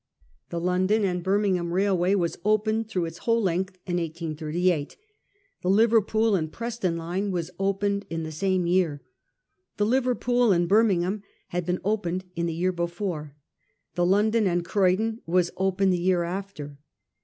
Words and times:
The 0.49 0.59
London 0.59 1.05
and 1.05 1.21
Birmingham 1.21 1.71
Railway 1.71 2.15
was 2.15 2.39
opened 2.43 2.89
through 2.89 3.05
its 3.05 3.19
whole 3.19 3.39
length 3.39 3.75
in 3.85 3.97
1838. 3.97 4.97
The 5.61 5.69
Liverpool 5.69 6.33
and 6.33 6.51
Preston 6.51 6.97
line 6.97 7.29
was 7.29 7.51
opened 7.59 8.07
in 8.09 8.23
the 8.23 8.31
same 8.31 8.65
year. 8.65 9.03
The 9.77 9.85
Liverpool 9.85 10.51
and 10.51 10.67
Birmingham 10.67 11.21
had 11.49 11.67
been 11.67 11.79
opened 11.83 12.25
in 12.35 12.47
the 12.47 12.55
year 12.55 12.71
before; 12.71 13.35
the 13.93 14.03
London 14.03 14.47
and 14.47 14.65
Croydon 14.65 15.21
was 15.27 15.51
opened 15.55 15.93
the 15.93 15.99
year 16.01 16.23
after. 16.23 16.79